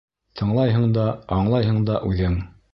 Тыңлайһың 0.39 0.87
да, 0.97 1.05
аңлайһың 1.37 1.81
да 1.93 2.03
үҙең. 2.11 2.43